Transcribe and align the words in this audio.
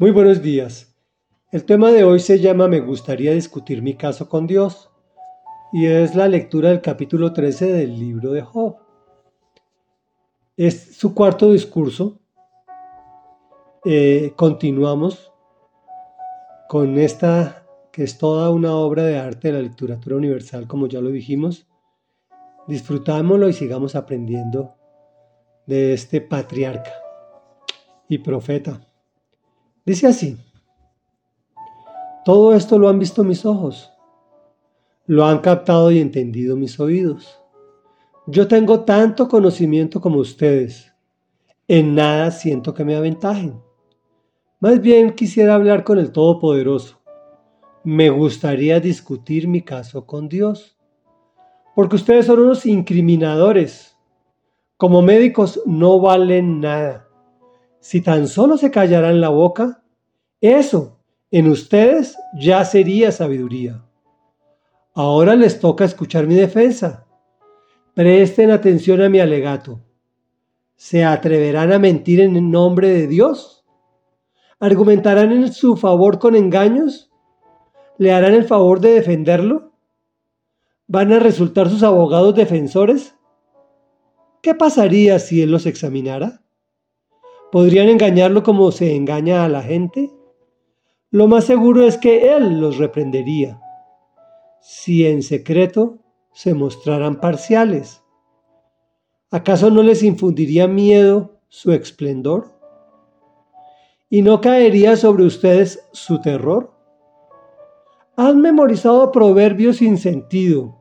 Muy 0.00 0.12
buenos 0.12 0.40
días. 0.40 0.96
El 1.52 1.66
tema 1.66 1.90
de 1.90 2.04
hoy 2.04 2.20
se 2.20 2.40
llama 2.40 2.68
Me 2.68 2.80
gustaría 2.80 3.34
discutir 3.34 3.82
mi 3.82 3.98
caso 3.98 4.30
con 4.30 4.46
Dios 4.46 4.90
y 5.74 5.84
es 5.84 6.14
la 6.14 6.26
lectura 6.26 6.70
del 6.70 6.80
capítulo 6.80 7.34
13 7.34 7.70
del 7.70 8.00
libro 8.00 8.32
de 8.32 8.40
Job. 8.40 8.78
Es 10.56 10.96
su 10.96 11.14
cuarto 11.14 11.52
discurso. 11.52 12.18
Eh, 13.84 14.32
continuamos 14.36 15.34
con 16.66 16.98
esta 16.98 17.66
que 17.92 18.02
es 18.02 18.16
toda 18.16 18.48
una 18.48 18.74
obra 18.74 19.02
de 19.02 19.18
arte 19.18 19.48
de 19.48 19.52
la 19.52 19.68
literatura 19.68 20.16
universal, 20.16 20.66
como 20.66 20.86
ya 20.86 21.02
lo 21.02 21.10
dijimos. 21.10 21.68
Disfrutámoslo 22.66 23.50
y 23.50 23.52
sigamos 23.52 23.94
aprendiendo 23.94 24.76
de 25.66 25.92
este 25.92 26.22
patriarca 26.22 26.90
y 28.08 28.16
profeta. 28.16 28.80
Dice 29.86 30.06
así, 30.06 30.36
todo 32.24 32.54
esto 32.54 32.78
lo 32.78 32.90
han 32.90 32.98
visto 32.98 33.24
mis 33.24 33.46
ojos, 33.46 33.90
lo 35.06 35.24
han 35.24 35.38
captado 35.38 35.90
y 35.90 36.00
entendido 36.00 36.54
mis 36.54 36.78
oídos. 36.78 37.40
Yo 38.26 38.46
tengo 38.46 38.80
tanto 38.80 39.26
conocimiento 39.26 39.98
como 40.02 40.18
ustedes, 40.18 40.92
en 41.66 41.94
nada 41.94 42.30
siento 42.30 42.74
que 42.74 42.84
me 42.84 42.94
aventajen. 42.94 43.58
Más 44.60 44.82
bien 44.82 45.14
quisiera 45.14 45.54
hablar 45.54 45.82
con 45.82 45.98
el 45.98 46.12
Todopoderoso. 46.12 47.00
Me 47.82 48.10
gustaría 48.10 48.80
discutir 48.80 49.48
mi 49.48 49.62
caso 49.62 50.04
con 50.04 50.28
Dios, 50.28 50.76
porque 51.74 51.96
ustedes 51.96 52.26
son 52.26 52.40
unos 52.40 52.66
incriminadores. 52.66 53.96
Como 54.76 55.00
médicos 55.00 55.62
no 55.64 55.98
valen 56.00 56.60
nada 56.60 57.09
si 57.80 58.02
tan 58.02 58.28
solo 58.28 58.56
se 58.56 58.70
callaran 58.70 59.20
la 59.20 59.30
boca, 59.30 59.82
eso 60.40 60.98
en 61.30 61.48
ustedes 61.48 62.16
ya 62.38 62.64
sería 62.64 63.10
sabiduría. 63.10 63.82
Ahora 64.94 65.34
les 65.34 65.60
toca 65.60 65.84
escuchar 65.84 66.26
mi 66.26 66.34
defensa. 66.34 67.06
Presten 67.94 68.50
atención 68.50 69.00
a 69.00 69.08
mi 69.08 69.20
alegato. 69.20 69.80
¿Se 70.76 71.04
atreverán 71.04 71.72
a 71.72 71.78
mentir 71.78 72.20
en 72.20 72.36
el 72.36 72.50
nombre 72.50 72.88
de 72.88 73.06
Dios? 73.06 73.64
¿Argumentarán 74.58 75.32
en 75.32 75.52
su 75.52 75.76
favor 75.76 76.18
con 76.18 76.34
engaños? 76.36 77.10
¿Le 77.98 78.12
harán 78.12 78.34
el 78.34 78.44
favor 78.44 78.80
de 78.80 78.92
defenderlo? 78.92 79.72
¿Van 80.86 81.12
a 81.12 81.18
resultar 81.18 81.68
sus 81.68 81.82
abogados 81.82 82.34
defensores? 82.34 83.14
¿Qué 84.42 84.54
pasaría 84.54 85.18
si 85.18 85.42
él 85.42 85.50
los 85.50 85.66
examinara? 85.66 86.39
¿Podrían 87.50 87.88
engañarlo 87.88 88.44
como 88.44 88.70
se 88.70 88.94
engaña 88.94 89.44
a 89.44 89.48
la 89.48 89.62
gente? 89.62 90.12
Lo 91.10 91.26
más 91.26 91.44
seguro 91.44 91.84
es 91.84 91.98
que 91.98 92.32
Él 92.36 92.60
los 92.60 92.78
reprendería, 92.78 93.60
si 94.60 95.04
en 95.04 95.24
secreto 95.24 95.98
se 96.32 96.54
mostraran 96.54 97.18
parciales. 97.18 98.04
¿Acaso 99.32 99.70
no 99.70 99.82
les 99.82 100.04
infundiría 100.04 100.68
miedo 100.68 101.40
su 101.48 101.72
esplendor? 101.72 102.52
¿Y 104.08 104.22
no 104.22 104.40
caería 104.40 104.96
sobre 104.96 105.24
ustedes 105.24 105.88
su 105.92 106.20
terror? 106.20 106.72
Han 108.16 108.40
memorizado 108.40 109.10
proverbios 109.10 109.78
sin 109.78 109.98
sentido. 109.98 110.76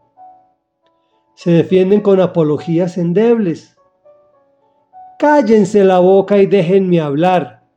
Se 1.33 1.49
defienden 1.49 2.01
con 2.01 2.21
apologías 2.21 2.99
endebles 2.99 3.78
cállense 5.19 5.83
la 5.83 5.99
boca 5.99 6.37
y 6.37 6.45
déjenme 6.45 7.01
hablar, 7.01 7.67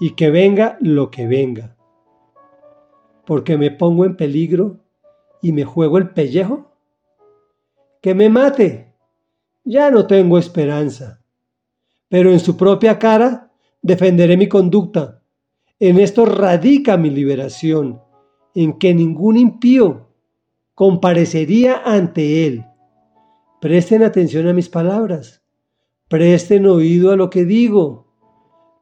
y 0.00 0.14
que 0.14 0.30
venga 0.30 0.78
lo 0.80 1.10
que 1.10 1.26
venga. 1.26 1.76
Porque 3.26 3.58
me 3.58 3.70
pongo 3.70 4.06
en 4.06 4.16
peligro 4.16 4.80
y 5.42 5.52
me 5.52 5.64
juego 5.64 5.98
el 5.98 6.10
pellejo. 6.10 6.72
Que 8.00 8.14
me 8.14 8.30
mate, 8.30 8.94
ya 9.62 9.90
no 9.90 10.06
tengo 10.06 10.38
esperanza, 10.38 11.20
pero 12.08 12.32
en 12.32 12.40
su 12.40 12.56
propia 12.56 12.98
cara 12.98 13.52
defenderé 13.82 14.38
mi 14.38 14.48
conducta. 14.48 15.20
En 15.78 16.00
esto 16.00 16.24
radica 16.24 16.96
mi 16.96 17.10
liberación, 17.10 18.00
en 18.54 18.78
que 18.78 18.94
ningún 18.94 19.36
impío 19.36 20.08
comparecería 20.74 21.82
ante 21.84 22.46
él. 22.46 22.64
Presten 23.60 24.02
atención 24.02 24.48
a 24.48 24.54
mis 24.54 24.70
palabras 24.70 25.43
Presten 26.14 26.64
oído 26.66 27.10
a 27.10 27.16
lo 27.16 27.28
que 27.28 27.44
digo. 27.44 28.06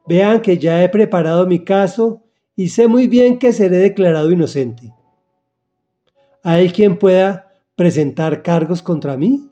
Vean 0.05 0.39
que 0.39 0.59
ya 0.59 0.83
he 0.83 0.89
preparado 0.89 1.47
mi 1.47 1.63
caso 1.65 2.21
y 2.55 2.69
sé 2.69 2.87
muy 2.87 3.07
bien 3.07 3.39
que 3.39 3.53
seré 3.53 3.77
declarado 3.77 4.31
inocente. 4.31 4.93
¿Hay 6.43 6.69
quien 6.69 6.99
pueda 6.99 7.51
presentar 7.75 8.43
cargos 8.43 8.83
contra 8.83 9.17
mí? 9.17 9.49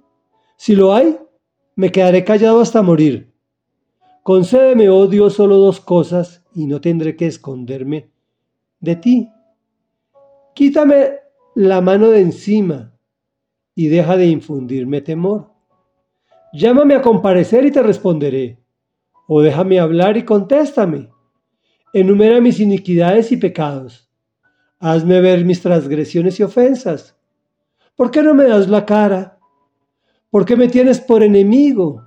Si 0.57 0.75
lo 0.75 0.93
hay, 0.93 1.17
me 1.75 1.91
quedaré 1.91 2.23
callado 2.23 2.61
hasta 2.61 2.83
morir. 2.83 3.33
Concédeme, 4.21 4.87
oh 4.87 5.07
Dios, 5.07 5.33
solo 5.33 5.57
dos 5.57 5.79
cosas 5.79 6.43
y 6.53 6.67
no 6.67 6.81
tendré 6.81 7.15
que 7.15 7.25
esconderme 7.25 8.11
de 8.79 8.95
ti. 8.95 9.29
Quítame 10.53 11.13
la 11.55 11.81
mano 11.81 12.09
de 12.09 12.21
encima 12.21 12.93
y 13.73 13.87
deja 13.87 14.17
de 14.17 14.27
infundirme 14.27 15.01
temor. 15.01 15.50
Llámame 16.53 16.95
a 16.95 17.01
comparecer 17.01 17.65
y 17.65 17.71
te 17.71 17.81
responderé. 17.81 18.59
O 19.27 19.41
déjame 19.41 19.79
hablar 19.79 20.17
y 20.17 20.25
contéstame. 20.25 21.09
Enumera 21.93 22.41
mis 22.41 22.59
iniquidades 22.59 23.31
y 23.31 23.37
pecados. 23.37 24.09
Hazme 24.79 25.21
ver 25.21 25.45
mis 25.45 25.61
transgresiones 25.61 26.39
y 26.39 26.43
ofensas. 26.43 27.17
¿Por 27.95 28.11
qué 28.11 28.21
no 28.21 28.33
me 28.33 28.45
das 28.45 28.67
la 28.67 28.85
cara? 28.85 29.39
¿Por 30.29 30.45
qué 30.45 30.57
me 30.57 30.67
tienes 30.67 30.99
por 30.99 31.23
enemigo? 31.23 32.05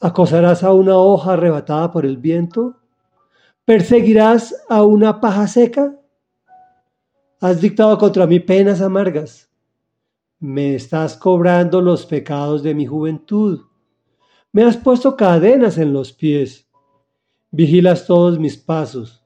¿Acosarás 0.00 0.62
a 0.62 0.72
una 0.72 0.96
hoja 0.96 1.34
arrebatada 1.34 1.90
por 1.90 2.06
el 2.06 2.16
viento? 2.16 2.76
¿Perseguirás 3.66 4.54
a 4.70 4.82
una 4.82 5.20
paja 5.20 5.46
seca? 5.46 5.94
Has 7.40 7.60
dictado 7.60 7.98
contra 7.98 8.26
mí 8.26 8.40
penas 8.40 8.80
amargas 8.80 9.49
me 10.40 10.74
estás 10.74 11.18
cobrando 11.18 11.82
los 11.82 12.06
pecados 12.06 12.62
de 12.62 12.74
mi 12.74 12.86
juventud. 12.86 13.60
Me 14.52 14.64
has 14.64 14.78
puesto 14.78 15.14
cadenas 15.14 15.76
en 15.76 15.92
los 15.92 16.14
pies. 16.14 16.66
Vigilas 17.50 18.06
todos 18.06 18.38
mis 18.40 18.56
pasos. 18.56 19.22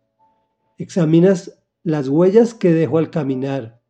Examinas 0.77 1.57
las 1.85 2.09
huellas 2.09 2.53
que 2.53 2.73
dejo 2.73 2.99
al 2.99 3.11
caminar. 3.11 3.81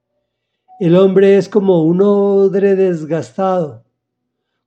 El 0.79 0.97
hombre 0.97 1.39
es 1.39 1.49
como 1.49 1.83
un 1.85 2.03
odre 2.03 2.75
desgastado, 2.77 3.85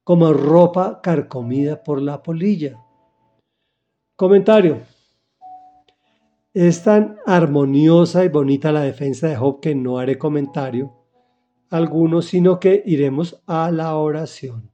como 0.04 0.34
ropa 0.34 1.00
carcomida 1.02 1.84
por 1.84 2.02
la 2.02 2.24
polilla. 2.24 2.80
Comentario. 4.16 4.82
Es 6.56 6.82
tan 6.82 7.18
armoniosa 7.28 8.26
y 8.26 8.30
bonita 8.30 8.72
la 8.72 8.82
defensa 8.82 9.28
de 9.28 9.36
Job 9.36 9.60
que 9.60 9.76
no 9.76 10.00
haré 10.00 10.18
comentario 10.18 10.97
alguno, 11.70 12.22
sino 12.22 12.60
que 12.60 12.84
iremos 12.86 13.42
a 13.46 13.72
la 13.72 13.96
oración. 13.96 14.70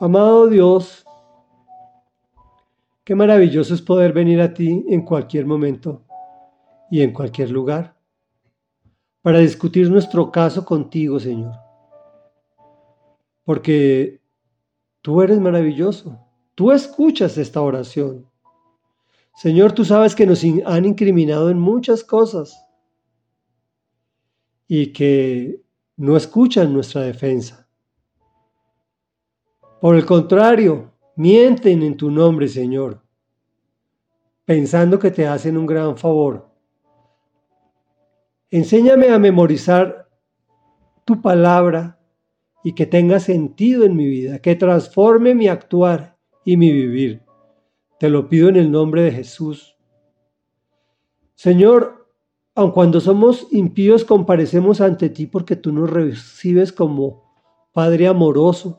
Amado 0.00 0.48
Dios, 0.48 1.04
qué 3.04 3.14
maravilloso 3.14 3.74
es 3.74 3.82
poder 3.82 4.12
venir 4.12 4.40
a 4.40 4.52
ti 4.52 4.84
en 4.88 5.02
cualquier 5.02 5.46
momento 5.46 6.02
y 6.90 7.02
en 7.02 7.12
cualquier 7.12 7.50
lugar 7.50 7.96
para 9.22 9.38
discutir 9.38 9.88
nuestro 9.88 10.30
caso 10.30 10.64
contigo, 10.64 11.18
Señor. 11.18 11.54
Porque 13.44 14.20
tú 15.00 15.22
eres 15.22 15.40
maravilloso, 15.40 16.18
tú 16.54 16.72
escuchas 16.72 17.38
esta 17.38 17.60
oración. 17.60 18.26
Señor, 19.34 19.72
tú 19.72 19.84
sabes 19.84 20.14
que 20.14 20.26
nos 20.26 20.44
han 20.66 20.84
incriminado 20.84 21.50
en 21.50 21.58
muchas 21.58 22.04
cosas 22.04 22.66
y 24.68 24.92
que 24.92 25.62
no 26.02 26.16
escuchan 26.16 26.72
nuestra 26.72 27.02
defensa. 27.02 27.68
Por 29.80 29.94
el 29.94 30.04
contrario, 30.04 30.90
mienten 31.14 31.80
en 31.84 31.96
tu 31.96 32.10
nombre, 32.10 32.48
Señor, 32.48 33.00
pensando 34.44 34.98
que 34.98 35.12
te 35.12 35.28
hacen 35.28 35.56
un 35.56 35.64
gran 35.64 35.96
favor. 35.96 36.50
Enséñame 38.50 39.10
a 39.10 39.18
memorizar 39.20 40.08
tu 41.04 41.22
palabra 41.22 42.00
y 42.64 42.72
que 42.74 42.86
tenga 42.86 43.20
sentido 43.20 43.84
en 43.84 43.94
mi 43.94 44.08
vida, 44.08 44.40
que 44.40 44.56
transforme 44.56 45.36
mi 45.36 45.46
actuar 45.46 46.16
y 46.44 46.56
mi 46.56 46.72
vivir. 46.72 47.22
Te 48.00 48.08
lo 48.08 48.28
pido 48.28 48.48
en 48.48 48.56
el 48.56 48.72
nombre 48.72 49.02
de 49.04 49.12
Jesús. 49.12 49.76
Señor, 51.36 52.01
aun 52.54 52.70
cuando 52.70 53.00
somos 53.00 53.46
impíos, 53.50 54.04
comparecemos 54.04 54.80
ante 54.80 55.08
ti 55.08 55.26
porque 55.26 55.56
tú 55.56 55.72
nos 55.72 55.90
recibes 55.90 56.72
como 56.72 57.22
Padre 57.72 58.06
amoroso. 58.06 58.78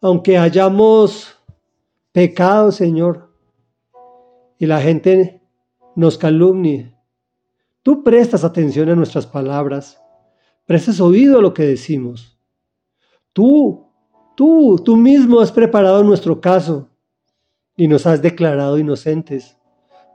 Aunque 0.00 0.38
hayamos 0.38 1.36
pecado, 2.12 2.70
Señor, 2.70 3.34
y 4.58 4.66
la 4.66 4.80
gente 4.80 5.42
nos 5.96 6.16
calumnie. 6.16 6.94
Tú 7.82 8.04
prestas 8.04 8.44
atención 8.44 8.88
a 8.88 8.94
nuestras 8.94 9.26
palabras, 9.26 10.00
prestas 10.64 11.00
oído 11.00 11.38
a 11.38 11.42
lo 11.42 11.52
que 11.52 11.64
decimos. 11.64 12.38
Tú, 13.32 13.90
tú, 14.36 14.80
tú 14.84 14.96
mismo 14.96 15.40
has 15.40 15.50
preparado 15.50 16.04
nuestro 16.04 16.40
caso 16.40 16.88
y 17.76 17.88
nos 17.88 18.06
has 18.06 18.22
declarado 18.22 18.78
inocentes, 18.78 19.58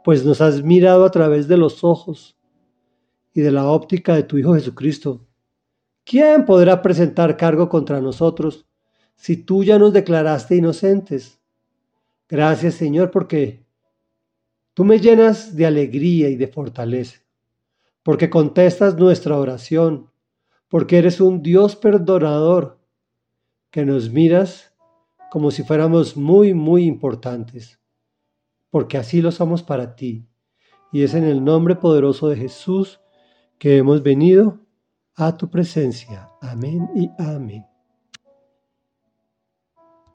pues 0.03 0.25
nos 0.25 0.41
has 0.41 0.63
mirado 0.63 1.05
a 1.05 1.11
través 1.11 1.47
de 1.47 1.57
los 1.57 1.83
ojos 1.83 2.40
y 3.33 3.41
de 3.41 3.51
la 3.51 3.67
óptica 3.67 4.15
de 4.15 4.23
tu 4.23 4.37
Hijo 4.37 4.53
Jesucristo. 4.55 5.25
¿Quién 6.03 6.45
podrá 6.45 6.81
presentar 6.81 7.37
cargo 7.37 7.69
contra 7.69 8.01
nosotros 8.01 8.65
si 9.15 9.37
tú 9.37 9.63
ya 9.63 9.77
nos 9.77 9.93
declaraste 9.93 10.55
inocentes? 10.55 11.39
Gracias 12.27 12.75
Señor 12.75 13.11
porque 13.11 13.65
tú 14.73 14.83
me 14.83 14.99
llenas 14.99 15.55
de 15.55 15.65
alegría 15.65 16.29
y 16.29 16.35
de 16.35 16.47
fortaleza, 16.47 17.19
porque 18.03 18.29
contestas 18.29 18.97
nuestra 18.97 19.37
oración, 19.37 20.09
porque 20.67 20.97
eres 20.97 21.21
un 21.21 21.43
Dios 21.43 21.75
perdonador 21.75 22.79
que 23.69 23.85
nos 23.85 24.09
miras 24.09 24.73
como 25.29 25.49
si 25.51 25.63
fuéramos 25.63 26.17
muy, 26.17 26.53
muy 26.53 26.83
importantes, 26.83 27.79
porque 28.69 28.97
así 28.97 29.21
lo 29.21 29.31
somos 29.31 29.63
para 29.63 29.95
ti. 29.95 30.27
Y 30.91 31.03
es 31.03 31.13
en 31.13 31.23
el 31.23 31.43
nombre 31.43 31.75
poderoso 31.75 32.27
de 32.27 32.35
Jesús 32.35 32.99
que 33.61 33.77
hemos 33.77 34.01
venido 34.01 34.65
a 35.15 35.37
tu 35.37 35.51
presencia. 35.51 36.31
Amén 36.41 36.89
y 36.95 37.11
amén. 37.19 37.70